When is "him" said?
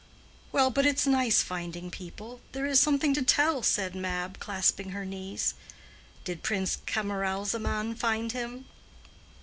8.31-8.65